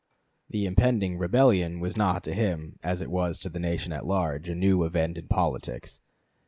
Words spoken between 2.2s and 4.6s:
to him, as it was to the nation at large, a